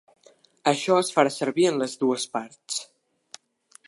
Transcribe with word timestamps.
Això 0.71 0.95
es 1.01 1.11
farà 1.17 1.33
servir 1.35 1.67
en 1.73 1.77
les 1.83 1.95
dues 2.05 2.25
parts. 2.39 2.81